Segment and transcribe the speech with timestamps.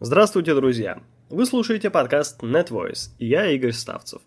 [0.00, 1.02] Здравствуйте, друзья!
[1.28, 4.22] Вы слушаете подкаст NetVoice, и я Игорь Ставцев.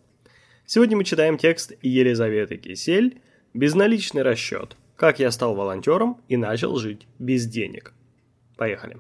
[0.66, 3.22] Сегодня мы читаем текст Елизаветы Кисель
[3.54, 4.76] «Безналичный расчет.
[4.98, 7.94] Как я стал волонтером и начал жить без денег».
[8.58, 8.98] Поехали.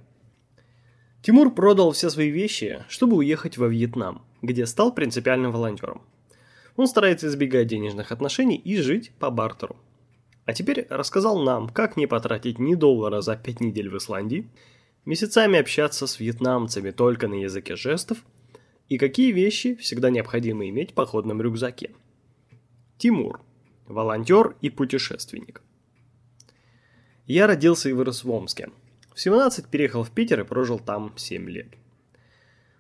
[1.22, 6.04] Тимур продал все свои вещи, чтобы уехать во Вьетнам, где стал принципиальным волонтером.
[6.78, 9.76] Он старается избегать денежных отношений и жить по бартеру.
[10.46, 14.50] А теперь рассказал нам, как не потратить ни доллара за 5 недель в Исландии–
[15.06, 18.20] месяцами общаться с вьетнамцами только на языке жестов
[18.90, 21.92] и какие вещи всегда необходимо иметь в походном рюкзаке.
[22.98, 23.42] Тимур.
[23.88, 25.62] Волонтер и путешественник.
[27.26, 28.70] Я родился и вырос в Омске.
[29.14, 31.68] В 17 переехал в Питер и прожил там 7 лет.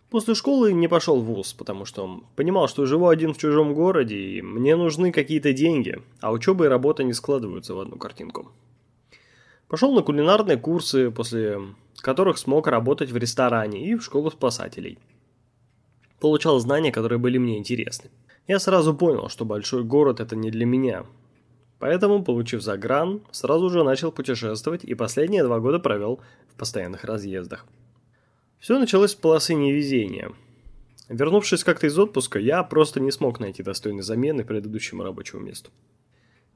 [0.09, 4.17] После школы не пошел в ВУЗ, потому что понимал, что живу один в чужом городе,
[4.17, 8.51] и мне нужны какие-то деньги, а учеба и работа не складываются в одну картинку.
[9.71, 11.57] Пошел на кулинарные курсы, после
[12.01, 14.99] которых смог работать в ресторане и в школу спасателей.
[16.19, 18.09] Получал знания, которые были мне интересны.
[18.47, 21.05] Я сразу понял, что большой город это не для меня.
[21.79, 26.19] Поэтому, получив загран, сразу же начал путешествовать и последние два года провел
[26.49, 27.65] в постоянных разъездах.
[28.59, 30.33] Все началось с полосы невезения.
[31.07, 35.71] Вернувшись как-то из отпуска, я просто не смог найти достойной замены предыдущему рабочему месту.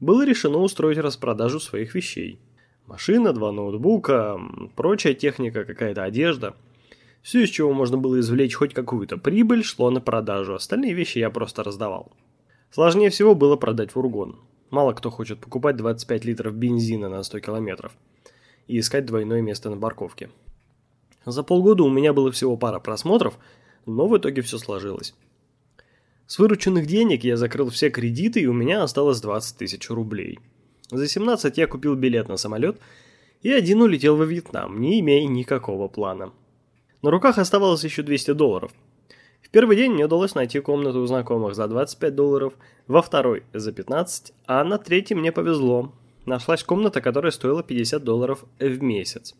[0.02, 2.42] Было решено устроить распродажу своих вещей–
[2.88, 4.40] Машина, два ноутбука,
[4.76, 6.56] прочая техника, какая-то одежда.
[7.24, 11.32] Все, из чего можно было извлечь хоть какую-то прибыль, шло на продажу, остальные вещи я
[11.32, 12.12] просто раздавал.
[12.70, 14.40] Сложнее всего было продать фургон.
[14.70, 17.94] Мало кто хочет покупать 25 литров бензина на 100 километров
[18.68, 20.30] и искать двойное место на парковке.
[21.26, 23.40] За полгода у меня было всего пара просмотров,
[23.88, 25.16] но в итоге все сложилось.
[26.28, 30.38] С вырученных денег я закрыл все кредиты и у меня осталось 20 тысяч рублей–
[30.92, 32.80] за 17 я купил билет на самолет
[33.42, 36.32] и один улетел во Вьетнам, не имея никакого плана.
[37.02, 38.72] На руках оставалось еще 200 долларов.
[39.42, 42.54] В первый день мне удалось найти комнату у знакомых за 25 долларов,
[42.88, 45.94] во второй за 15, а на третий мне повезло.
[46.26, 49.36] Нашлась комната, которая стоила 50 долларов в месяц.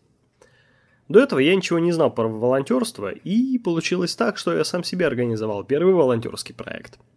[1.08, 5.06] До этого я ничего не знал про волонтерство, и получилось так, что я сам себе
[5.06, 6.98] организовал первый волонтерский проект–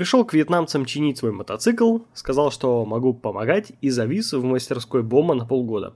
[0.00, 5.34] Пришел к вьетнамцам чинить свой мотоцикл, сказал, что могу помогать и завис в мастерской Бома
[5.34, 5.94] на полгода.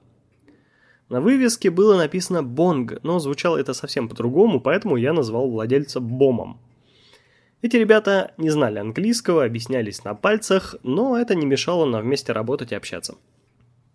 [1.09, 6.59] На вывеске было написано «Бонг», но звучало это совсем по-другому, поэтому я назвал владельца Бомом.
[7.63, 12.73] Эти ребята не знали английского, объяснялись на пальцах, но это не мешало нам вместе работать
[12.73, 13.15] и общаться.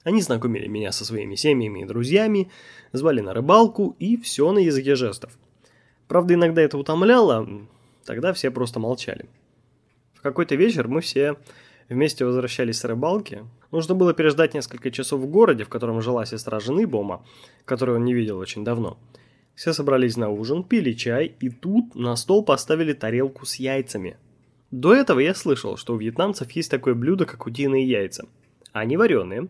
[0.03, 2.51] Они знакомили меня со своими семьями и друзьями,
[2.91, 5.39] звали на рыбалку и все на языке жестов.
[6.09, 7.49] Правда, иногда это утомляло,
[8.05, 9.29] тогда все просто молчали.
[10.21, 11.37] В какой-то вечер мы все
[11.89, 13.47] вместе возвращались с рыбалки.
[13.73, 17.25] Нужно было переждать несколько часов в городе, в котором жила сестра жены Бома,
[17.65, 18.99] которую он не видел очень давно.
[19.55, 24.19] Все собрались на ужин, пили чай, и тут на стол поставили тарелку с яйцами.
[24.71, 28.29] До этого я слышал, что у вьетнамцев есть такое блюдо, как утиные яйца.
[28.73, 29.49] Они вареные.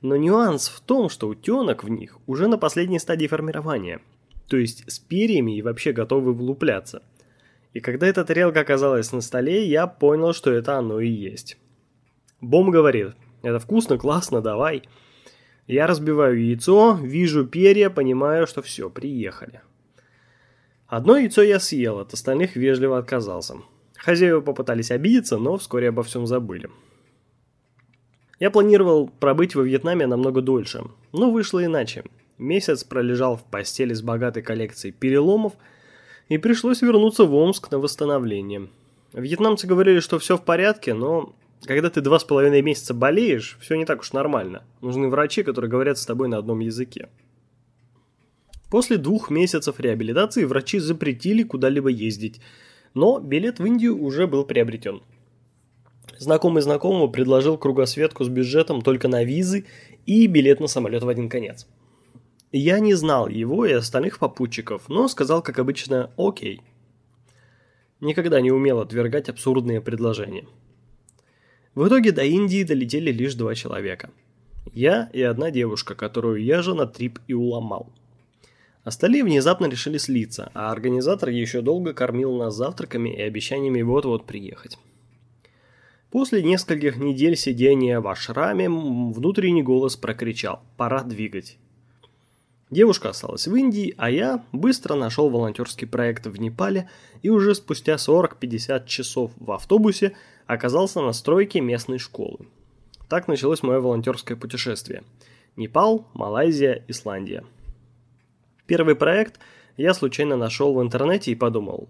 [0.00, 4.00] Но нюанс в том, что утенок в них уже на последней стадии формирования.
[4.46, 7.02] То есть с перьями и вообще готовы вылупляться–
[7.72, 11.58] и когда эта тарелка оказалась на столе, я понял, что это оно и есть.
[12.40, 14.82] Бом говорит, это вкусно, классно, давай.
[15.66, 19.60] Я разбиваю яйцо, вижу перья, понимаю, что все, приехали.
[20.86, 23.56] Одно яйцо я съел, от остальных вежливо отказался.
[23.96, 26.70] Хозяева попытались обидеться, но вскоре обо всем забыли.
[28.40, 32.04] Я планировал пробыть во Вьетнаме намного дольше, но вышло иначе.
[32.38, 35.52] Месяц пролежал в постели с богатой коллекцией переломов–
[36.28, 38.68] и пришлось вернуться в Омск на восстановление.
[39.12, 41.34] Вьетнамцы говорили, что все в порядке, но
[41.64, 44.62] когда ты два с половиной месяца болеешь, все не так уж нормально.
[44.80, 47.08] Нужны врачи, которые говорят с тобой на одном языке.
[48.70, 52.40] После двух месяцев реабилитации врачи запретили куда-либо ездить,
[52.92, 55.00] но билет в Индию уже был приобретен.
[56.18, 59.66] Знакомый знакомому предложил кругосветку с бюджетом только на визы
[60.04, 61.66] и билет на самолет в один конец.
[62.52, 66.62] Я не знал его и остальных попутчиков, но сказал, как обычно, «Окей».
[68.00, 70.46] Никогда не умел отвергать абсурдные предложения.
[71.74, 74.10] В итоге до Индии долетели лишь два человека.
[74.72, 77.92] Я и одна девушка, которую я же на трип и уломал.
[78.82, 84.78] Остальные внезапно решили слиться, а организатор еще долго кормил нас завтраками и обещаниями вот-вот приехать.
[86.10, 91.58] После нескольких недель сидения в ашраме внутренний голос прокричал «Пора двигать».
[92.70, 96.90] Девушка осталась в Индии, а я быстро нашел волонтерский проект в Непале
[97.22, 100.14] и уже спустя 40-50 часов в автобусе
[100.46, 102.46] оказался на стройке местной школы.
[103.08, 105.02] Так началось мое волонтерское путешествие.
[105.56, 107.42] Непал, Малайзия, Исландия.
[108.66, 109.40] Первый проект
[109.78, 111.88] я случайно нашел в интернете и подумал,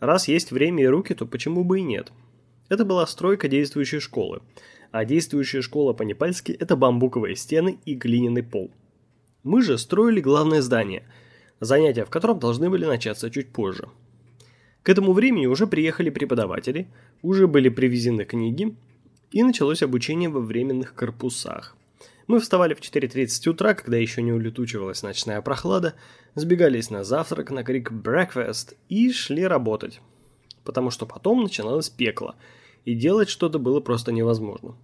[0.00, 2.10] раз есть время и руки, то почему бы и нет?
[2.70, 4.40] Это была стройка действующей школы,
[4.92, 8.70] а действующая школа по-непальски– это бамбуковые стены и глиняный пол.
[9.46, 11.04] Мы же строили главное здание,
[11.60, 13.88] занятия в котором должны были начаться чуть позже.
[14.82, 16.88] К этому времени уже приехали преподаватели,
[17.22, 18.74] уже были привезены книги,
[19.30, 21.76] и началось обучение во временных корпусах.
[22.26, 25.94] Мы вставали в 4.30 утра, когда еще не улетучивалась ночная прохлада,
[26.34, 30.00] сбегались на завтрак на крик «breakfast» и шли работать.
[30.64, 32.34] Потому что потом начиналось пекло,
[32.84, 34.74] и делать что-то было просто невозможно.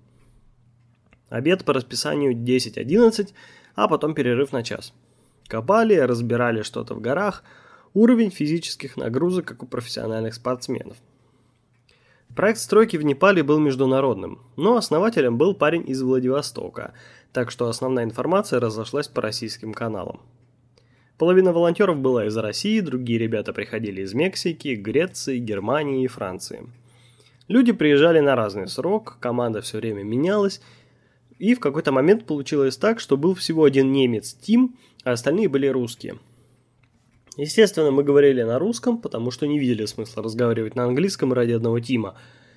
[1.30, 3.30] Обед по расписанию 10-11,
[3.74, 4.92] а потом перерыв на час.
[5.48, 7.44] Копали, разбирали что-то в горах,
[7.94, 10.96] уровень физических нагрузок, как у профессиональных спортсменов–
[12.34, 16.94] Проект стройки в Непале был международным, но основателем был парень из Владивостока,
[17.30, 20.22] так что основная информация разошлась по российским каналам.
[21.18, 26.66] Половина волонтеров была из России, другие ребята приходили из Мексики, Греции, Германии и Франции.
[27.48, 30.62] Люди приезжали на разный срок, команда все время менялась,
[31.42, 35.66] и в какой-то момент получилось так, что был всего один немец Тим, а остальные были
[35.66, 36.20] русские.
[37.36, 41.80] Естественно, мы говорили на русском, потому что не видели смысла разговаривать на английском ради одного
[41.80, 42.14] Тима,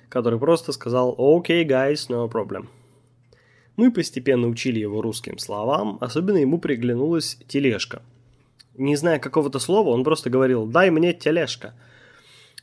[0.08, 2.68] который просто сказал «Okay, guys, no problem».
[3.74, 8.02] Мы постепенно учили его русским словам, особенно ему приглянулась тележка.
[8.76, 11.74] Не зная какого-то слова, он просто говорил «дай мне тележка».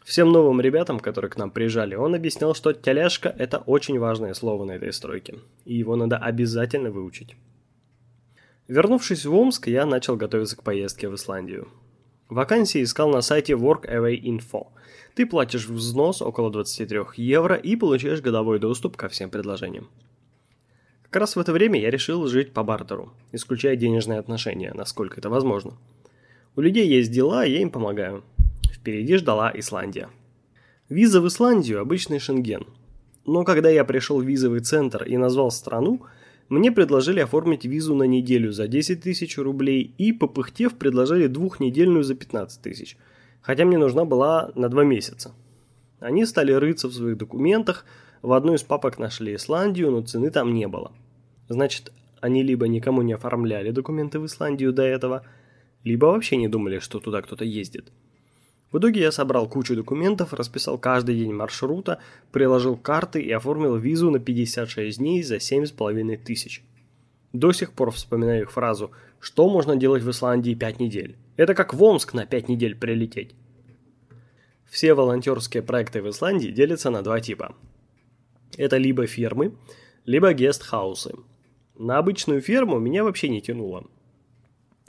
[0.03, 4.65] Всем новым ребятам, которые к нам приезжали, он объяснял, что тележка– это очень важное слово
[4.65, 7.37] на этой стройке, и его надо обязательно выучить.
[8.67, 11.69] Вернувшись в Омск, я начал готовиться к поездке в Исландию.
[12.27, 14.39] Вакансии искал на сайте WorkAway.
[15.15, 19.89] Ты платишь взнос около 23 евро и получаешь годовой доступ ко всем предложениям.
[21.03, 25.29] Как раз в это время я решил жить по бартеру, исключая денежные отношения, насколько это
[25.29, 25.77] возможно.
[26.55, 28.23] У людей есть дела, я им помогаю.
[28.83, 30.09] Впереди ждала Исландия.
[30.89, 32.67] Виза в Исландию– обычный шенген.
[33.25, 36.01] Но когда я пришел в визовый центр и назвал страну,
[36.49, 42.15] мне предложили оформить визу на неделю за 10 тысяч рублей и, попыхтев, предложили двухнедельную за
[42.15, 42.97] 15 тысяч,
[43.41, 45.31] хотя мне нужна была на два месяца.
[46.01, 47.85] Они стали рыться в своих документах,
[48.21, 50.91] в одной из папок нашли Исландию, но цены там не было.
[51.47, 55.25] Значит, они либо никому не оформляли документы в Исландию до этого,
[55.85, 57.93] либо вообще не думали, что туда кто-то ездит.
[58.73, 61.99] В итоге я собрал кучу документов, расписал каждый день маршрута,
[62.31, 66.63] приложил карты и оформил визу на 56 дней за 7,5 тысяч.
[67.33, 68.89] До сих пор вспоминаю их фразу
[69.19, 73.35] «Что можно делать в Исландии 5 недель?» Это как в Омск на 5 недель прилететь.
[74.65, 77.55] Все волонтерские проекты в Исландии делятся на два типа.
[78.57, 79.53] Это либо фермы,
[80.05, 81.13] либо гестхаусы.
[81.77, 83.85] На обычную ферму меня вообще не тянуло.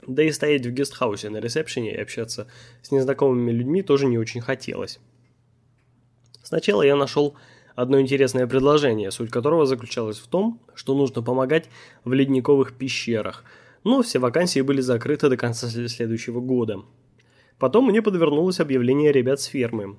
[0.07, 2.47] Да и стоять в гестхаусе на ресепшене и общаться
[2.81, 4.99] с незнакомыми людьми тоже не очень хотелось.
[6.43, 7.35] Сначала я нашел
[7.75, 11.69] одно интересное предложение, суть которого заключалась в том, что нужно помогать
[12.03, 13.43] в ледниковых пещерах,
[13.83, 16.83] но все вакансии были закрыты до конца следующего года.
[17.57, 19.97] Потом мне подвернулось объявление ребят с фермы,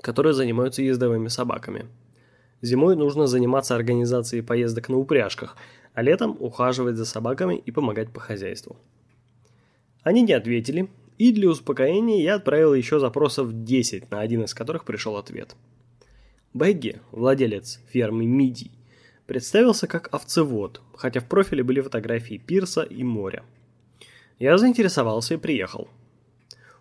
[0.00, 1.86] которые занимаются ездовыми собаками.
[2.62, 5.56] Зимой нужно заниматься организацией поездок на упряжках,
[5.94, 8.76] а летом ухаживать за собаками и помогать по хозяйству.
[10.02, 14.84] Они не ответили, и для успокоения я отправил еще запросов 10, на один из которых
[14.84, 15.54] пришел ответ.
[16.52, 18.70] Бэгги, владелец фермы Миди,
[19.26, 23.44] представился как овцевод, хотя в профиле были фотографии пирса и моря.
[24.38, 25.88] Я заинтересовался и приехал.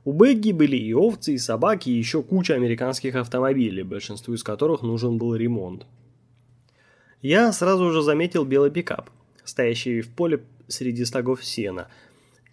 [0.06, 4.82] У Бэгги были и овцы, и собаки, и еще куча американских автомобилей, большинству из которых
[4.82, 5.86] нужен был ремонт.
[7.24, 9.10] Я сразу же заметил белый пикап,
[9.44, 11.88] стоящий в поле среди стогов сена–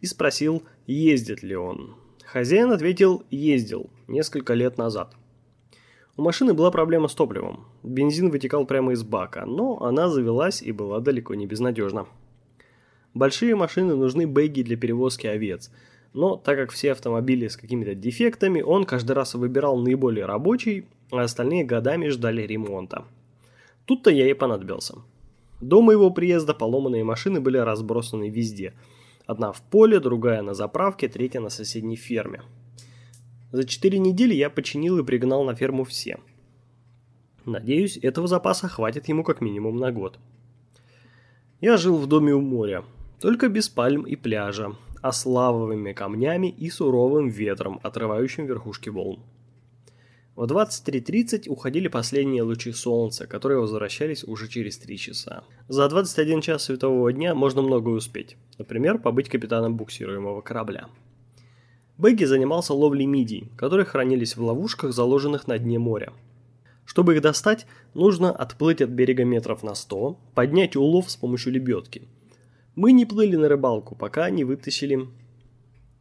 [0.00, 1.95] и спросил, ездит ли он.
[2.25, 5.15] Хозяин ответил, ездил, несколько лет назад.
[6.17, 7.67] У машины была проблема с топливом.
[7.83, 12.07] Бензин вытекал прямо из бака, но она завелась и была далеко не безнадежна.
[13.15, 15.71] Большие машины нужны бэги для перевозки овец,
[16.12, 21.23] но так как все автомобили с какими-то дефектами, он каждый раз выбирал наиболее рабочий, а
[21.23, 23.05] остальные годами ждали ремонта.
[23.90, 24.99] Тут-то я и понадобился.
[25.61, 28.73] До моего приезда поломанные машины были разбросаны везде–
[29.30, 32.42] Одна в поле, другая на заправке, третья на соседней ферме.
[33.52, 36.18] За четыре недели я починил и пригнал на ферму все.
[37.47, 40.18] Надеюсь, этого запаса хватит ему как минимум на год.
[41.61, 42.82] Я жил в доме у моря,
[43.20, 49.20] только без пальм и пляжа, а с лавовыми камнями и суровым ветром, отрывающим верхушки волн.
[50.37, 55.43] В 23.30 уходили последние лучи солнца, которые возвращались уже через 3 часа.
[55.69, 58.37] За 21 час светового дня можно многое успеть.
[58.57, 60.89] Например, побыть капитаном буксируемого корабля.
[61.99, 66.13] Бэгги занимался ловлей мидий, которые хранились в ловушках, заложенных на дне моря.
[66.87, 72.09] Чтобы их достать, нужно отплыть от берега метров на 100, поднять улов с помощью лебедки.
[72.75, 75.09] Мы не плыли на рыбалку, пока не вытащили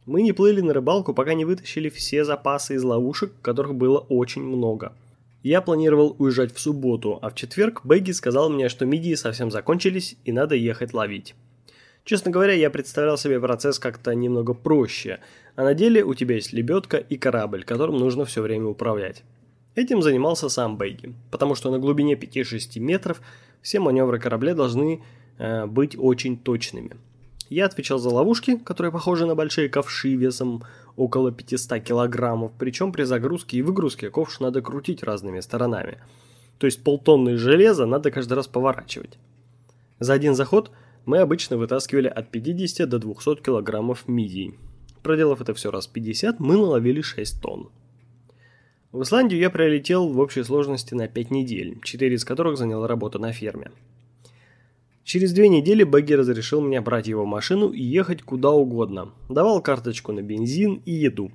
[0.06, 4.42] мы не плыли на рыбалку, пока не вытащили все запасы из ловушек, которых было очень
[4.42, 4.92] много.
[5.42, 10.16] Я планировал уезжать в субботу, а в четверг Бэгги сказал мне, что мидии совсем закончились
[10.24, 11.34] и надо ехать ловить.
[12.04, 15.20] Честно говоря, я представлял себе процесс как-то немного проще,
[15.54, 19.22] а на деле у тебя есть лебедка и корабль, которым нужно все время управлять.
[19.74, 23.20] Этим занимался сам Бейги, потому что на глубине 5-6 метров
[23.62, 25.02] все маневры корабля должны
[25.38, 26.96] э, быть очень точными–
[27.50, 30.62] я отвечал за ловушки, которые похожи на большие ковши весом
[30.96, 35.98] около 500 килограммов, причем при загрузке и выгрузке ковш надо крутить разными сторонами.
[36.58, 39.18] То есть полтонны железа надо каждый раз поворачивать.
[39.98, 40.70] За один заход
[41.06, 44.54] мы обычно вытаскивали от 50 до 200 килограммов мидий.
[45.02, 47.70] Проделав это все раз 50, мы наловили 6 тонн.
[48.92, 53.18] В Исландию я прилетел в общей сложности на 5 недель, 4 из которых заняла работа
[53.18, 53.70] на ферме.
[55.10, 59.12] Через две недели Багги разрешил мне брать его машину и ехать куда угодно.
[59.28, 61.32] Давал карточку на бензин и еду.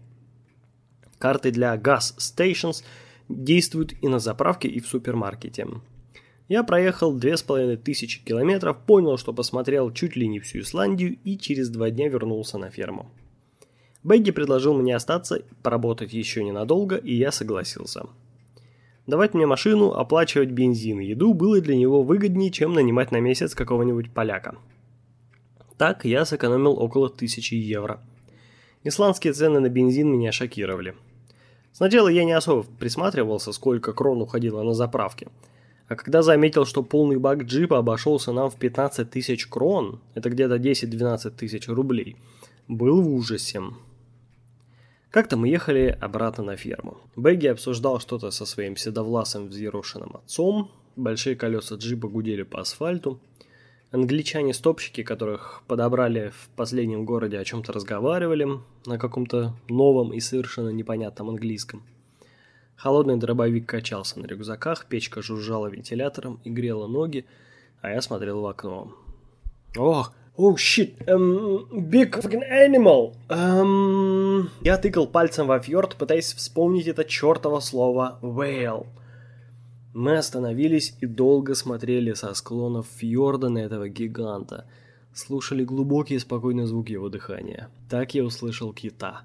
[1.17, 2.85] Карты для Gas Stations
[3.27, 5.67] действуют и на заправке, и в супермаркете.
[6.47, 11.17] Я проехал две с половиной тысячи километров, понял, что посмотрел чуть ли не всю Исландию
[11.25, 13.11] и через два дня вернулся на ферму.
[14.03, 18.05] Бэгги предложил мне остаться, поработать еще ненадолго, и я согласился.
[19.07, 23.53] Давать мне машину, оплачивать бензин и еду было для него выгоднее, чем нанимать на месяц
[23.53, 24.55] какого-нибудь поляка.
[25.77, 27.99] Так я сэкономил около тысячи евро.
[28.83, 30.95] Исландские цены на бензин меня шокировали.
[31.71, 35.27] Сначала я не особо присматривался, сколько крон уходило на заправке.
[35.87, 40.55] А когда заметил, что полный бак джипа обошелся нам в 15 тысяч крон, это где-то
[40.55, 42.15] 10-12 тысяч рублей,
[42.67, 43.61] был в ужасе.
[45.15, 46.97] Как-то мы ехали обратно на ферму.
[47.15, 53.21] Бэгги обсуждал что-то со своим седовласым взъерошенным отцом, большие колеса джипа гудели по асфальту,
[53.91, 61.29] англичане-стопщики, которых подобрали в последнем городе, о чем-то разговаривали на каком-то новом и совершенно непонятном
[61.29, 61.81] английском.
[62.75, 67.23] Холодный дробовик качался на рюкзаках, печка жужжала вентилятором и грела ноги,
[67.79, 68.93] а я смотрел в окно.
[69.77, 73.15] «Ох, Oh shit, um, big fucking animal.
[73.29, 74.49] Um...
[74.61, 78.85] Я тыкал пальцем во фьорд, пытаясь вспомнить это чертово слово whale.
[79.93, 84.65] Мы остановились и долго смотрели со склонов фьорда на этого гиганта.
[85.13, 87.69] Слушали глубокий и спокойный звук его дыхания.
[87.89, 89.21] Так я услышал кита.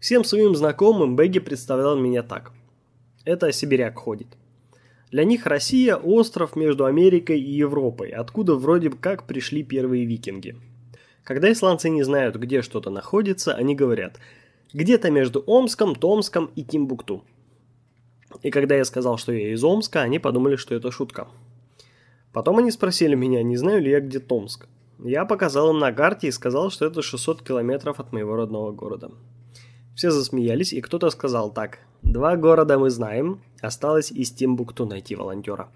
[0.00, 2.52] Всем своим знакомым Бэгги представлял меня так.
[3.26, 4.28] Это сибиряк ходит.
[5.12, 10.56] Для них Россия– остров между Америкой и Европой, откуда вроде как пришли первые викинги.
[11.22, 14.18] Когда исландцы не знают, где что-то находится, они говорят
[14.72, 17.24] «где-то между Омском, Томском и Тимбукту».
[18.40, 21.28] И когда я сказал, что я из Омска, они подумали, что это шутка.
[22.32, 24.66] Потом они спросили меня, не знаю ли я, где Томск.
[24.98, 29.10] Я показал им на карте и сказал, что это 600 километров от моего родного города.
[29.94, 31.80] Все засмеялись, и кто-то сказал так.
[32.02, 35.68] Два города мы знаем, осталось из Тимбукту найти волонтера.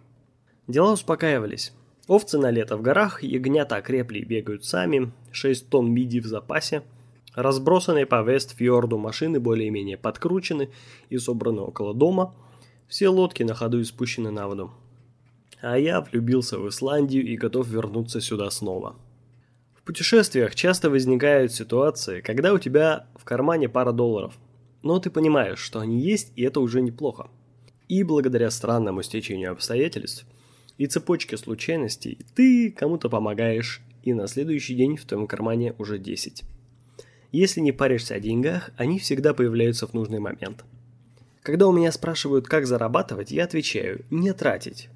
[0.67, 1.73] Дела успокаивались.
[2.09, 6.83] Овцы на лето в горах, ягнята окрепли и бегают сами, 6 тонн миди в запасе,
[7.35, 10.71] разбросанные по Вестфьорду машины более-менее подкручены
[11.11, 12.35] и собраны около дома,
[12.89, 14.71] все лодки на ходу и спущены на воду.
[15.61, 18.97] А я влюбился в Исландию и готов вернуться сюда снова
[19.87, 24.35] путешествиях часто возникают ситуации, когда у тебя в кармане пара долларов,
[24.83, 27.29] но ты понимаешь, что они есть, и это уже неплохо.
[27.89, 30.27] И благодаря странному стечению обстоятельств
[30.77, 36.43] и цепочке случайностей ты кому-то помогаешь, и на следующий день в твоем кармане уже 10.
[37.33, 40.65] Если не паришься о деньгах, они всегда появляются в нужный момент.
[41.43, 44.89] Когда у меня спрашивают, как зарабатывать, я отвечаю– не тратить.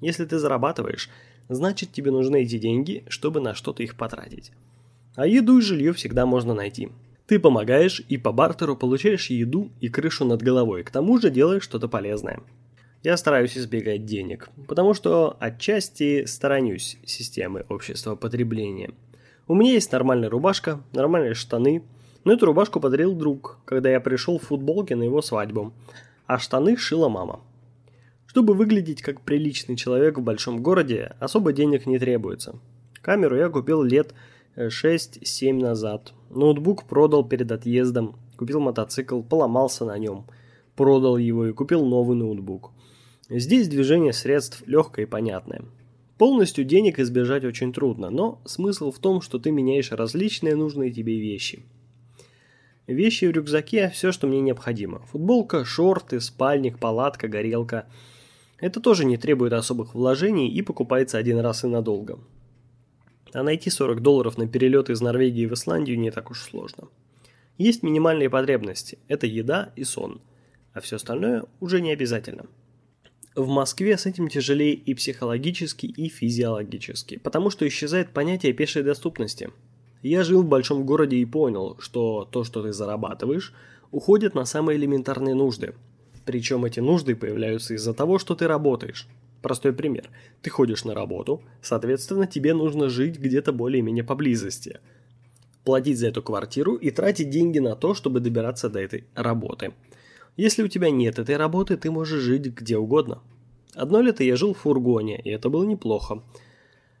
[0.00, 1.10] Если ты зарабатываешь,
[1.48, 4.52] значит тебе нужны эти деньги, чтобы на что-то их потратить.
[5.14, 6.90] А еду и жилье всегда можно найти.
[7.26, 11.64] Ты помогаешь и по бартеру получаешь еду и крышу над головой, к тому же делаешь
[11.64, 12.40] что-то полезное.
[13.02, 18.90] Я стараюсь избегать денег, потому что отчасти сторонюсь системы общества потребления.
[19.48, 21.82] У меня есть нормальная рубашка, нормальные штаны,
[22.24, 25.72] но эту рубашку подарил друг, когда я пришел в футболке на его свадьбу,
[26.26, 27.40] а штаны шила мама.
[28.36, 32.60] Чтобы выглядеть как приличный человек в большом городе, особо денег не требуется.
[33.00, 34.12] Камеру я купил лет
[34.58, 36.12] 6-7 назад.
[36.28, 38.16] Ноутбук продал перед отъездом.
[38.36, 40.26] Купил мотоцикл, поломался на нем.
[40.74, 42.72] продал его и купил новый ноутбук.
[43.30, 45.62] Здесь движение средств легкое и понятное.
[46.18, 51.18] Полностью денег избежать очень трудно, но смысл в том, что ты меняешь различные нужные тебе
[51.18, 51.62] вещи.
[52.86, 54.98] Вещи в рюкзаке– все, что мне необходимо.
[55.06, 57.86] Футболка, шорты, спальник, палатка, горелка.
[58.58, 62.18] Это тоже не требует особых вложений и покупается один раз и надолго.
[63.32, 66.88] А найти 40 долларов на перелет из Норвегии в Исландию не так уж сложно.
[67.58, 70.20] Есть минимальные потребности– это еда и сон,
[70.72, 72.46] а все остальное уже не обязательно.
[73.34, 79.50] В Москве с этим тяжелее и психологически, и физиологически, потому что исчезает понятие пешей доступности.
[80.02, 83.52] Я жил в большом городе и понял, что то, что ты зарабатываешь,
[83.90, 85.74] уходит на самые элементарные нужды.
[86.26, 89.06] Причем эти нужды появляются из-за того, что ты работаешь.
[89.42, 90.10] Простой пример.
[90.42, 94.80] Ты ходишь на работу, соответственно, тебе нужно жить где-то более-менее поблизости.
[95.64, 99.72] Платить за эту квартиру и тратить деньги на то, чтобы добираться до этой работы.
[100.36, 103.22] Если у тебя нет этой работы, ты можешь жить где угодно.
[103.74, 106.22] Одно лето я жил в фургоне, и это было неплохо.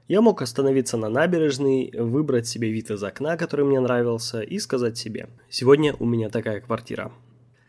[0.06, 4.96] Я мог остановиться на набережной, выбрать себе вид из окна, который мне нравился, и сказать
[4.96, 7.10] себе «Сегодня у меня такая квартира».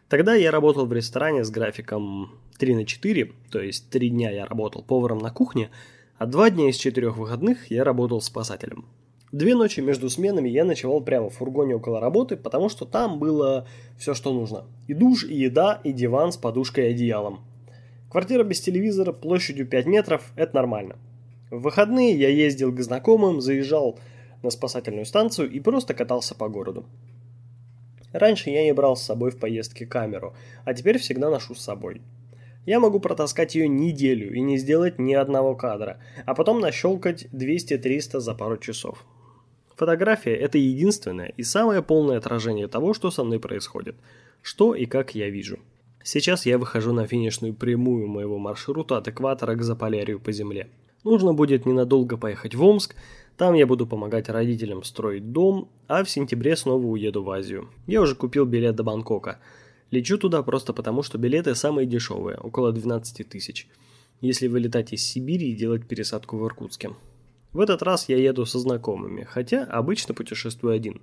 [0.10, 4.46] Тогда я работал в ресторане с графиком 3 на 4, то есть 3 дня я
[4.46, 5.70] работал поваром на кухне,
[6.18, 8.86] а 2 дня из 4 выходных я работал спасателем.
[9.34, 13.68] Две ночи между сменами я ночевал прямо в фургоне около работы, потому что там было
[13.98, 14.64] все, что нужно.
[14.88, 17.42] И душ, и еда, и диван с подушкой и одеялом.
[18.10, 20.96] Квартира без телевизора площадью 5 метров– это нормально.
[21.52, 24.00] В выходные я ездил к знакомым, заезжал
[24.42, 26.86] на спасательную станцию и просто катался по городу.
[28.12, 30.36] Раньше я не брал с собой в поездке камеру,
[30.66, 32.02] а теперь всегда ношу с собой.
[32.66, 38.20] Я могу протаскать ее неделю и не сделать ни одного кадра, а потом нащелкать 200-300
[38.20, 39.06] за пару часов.
[39.76, 43.96] Фотография– это единственное и самое полное отражение того, что со мной происходит,
[44.42, 45.60] что и как я вижу.
[46.04, 50.68] Сейчас я выхожу на финишную прямую моего маршрута от экватора к Заполярью по земле.
[51.04, 52.96] Нужно будет ненадолго поехать в Омск,
[53.38, 57.70] там я буду помогать родителям строить дом, а в сентябре снова уеду в Азию.
[57.86, 59.40] Я уже купил билет до Бангкока.
[59.92, 63.68] Лечу туда просто потому, что билеты самые дешевые, около 12 тысяч.
[64.22, 66.90] Если вылетать из Сибири и делать пересадку в Иркутске.
[67.54, 71.00] В этот раз я еду со знакомыми, хотя обычно путешествую один.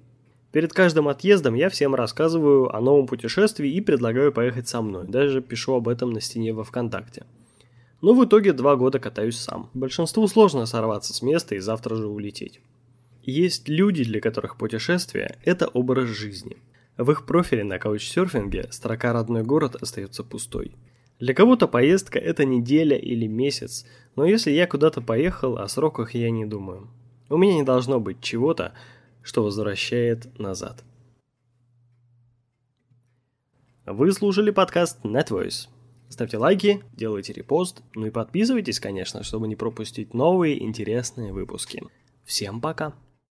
[0.50, 5.40] Перед каждым отъездом я всем рассказываю о новом путешествии и предлагаю поехать со мной, даже
[5.40, 7.24] пишу об этом на стене во ВКонтакте.
[8.04, 9.70] Но в итоге два года катаюсь сам.
[9.72, 12.60] Большинству сложно сорваться с места и завтра же улететь.
[13.22, 16.58] Есть люди, для которых путешествие– это образ жизни.
[16.98, 20.76] В их профиле на каучсерфинге строка «Родной город» остается пустой.
[21.18, 23.86] Для кого-то поездка– это неделя или месяц,
[24.16, 26.90] но если я куда-то поехал, о сроках я не думаю.
[27.30, 28.74] У меня не должно быть чего-то,
[29.22, 30.84] что возвращает назад.
[33.86, 35.68] Вы слушали подкаст NetVoice.
[36.08, 41.82] Ставьте лайки, делайте репост, ну и подписывайтесь, конечно, чтобы не пропустить новые интересные выпуски.
[42.24, 42.94] Всем пока!